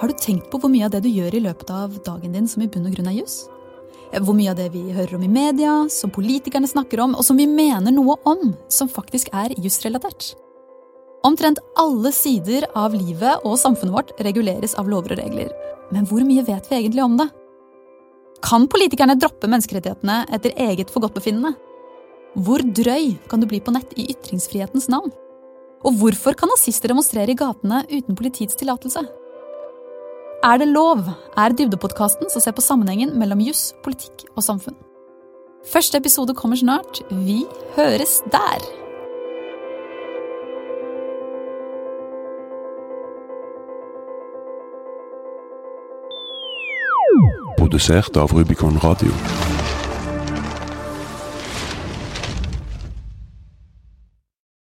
[0.00, 2.46] Har du tenkt på hvor mye av det du gjør i løpet av dagen din
[2.48, 3.42] som i bunn og grunn er juss?
[4.24, 7.36] Hvor mye av det vi hører om i media, som politikerne snakker om, og som
[7.36, 10.30] vi mener noe om, som faktisk er jusrelatert?
[11.28, 15.52] Omtrent alle sider av livet og samfunnet vårt reguleres av lover og regler.
[15.92, 17.28] Men hvor mye vet vi egentlig om det?
[18.40, 21.52] Kan politikerne droppe menneskerettighetene etter eget forgodtbefinnende?
[22.40, 25.12] Hvor drøy kan du bli på nett i ytringsfrihetens navn?
[25.84, 29.04] Og hvorfor kan nazister demonstrere i gatene uten politiets tillatelse?
[30.42, 31.04] Er det lov?
[31.36, 34.76] er Dybdepodkasten som ser på sammenhengen mellom juss, politikk og samfunn.
[35.68, 37.02] Første episode kommer snart.
[37.10, 37.44] Vi
[37.76, 38.64] høres der!
[47.58, 49.12] Produsert av Rubicon Radio.